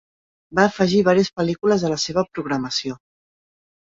[0.59, 2.97] Va afegir varies pel·lícules a la seva programació.